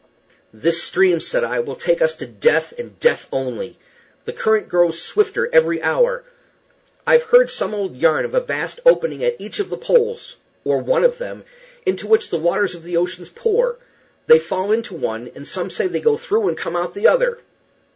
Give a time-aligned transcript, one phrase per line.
[0.51, 3.77] "This stream," said I, "will take us to death, and death only.
[4.25, 6.23] The current grows swifter every hour.
[7.05, 10.79] I've heard some old yarn of a vast opening at each of the poles, or
[10.79, 11.43] one of them,
[11.85, 13.77] into which the waters of the ocean pour.
[14.25, 17.07] They fall into one, and some say they go through and come out at the
[17.07, 17.37] other."